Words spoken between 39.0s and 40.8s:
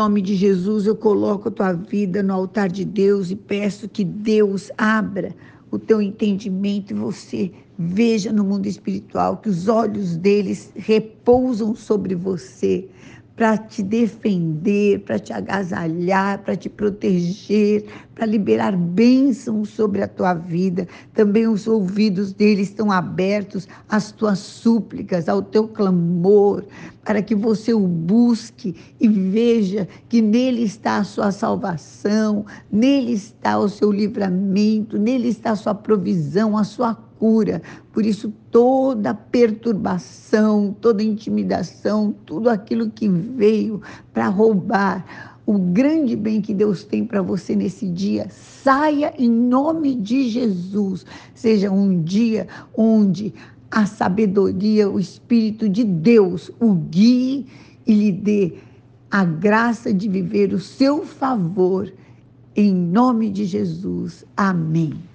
perturbação,